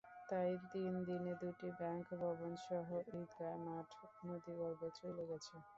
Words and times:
তাই 0.29 0.51
তিন 0.71 0.93
দিনে 1.07 1.33
দুটি 1.41 1.67
ব্যাংক 1.79 2.05
ভবনসহ 2.21 2.87
ঈদগাহ 3.13 3.53
মাঠ 3.65 3.87
নদীগর্ভে 4.27 4.89
চলে 4.99 5.23
গেছে। 5.29 5.55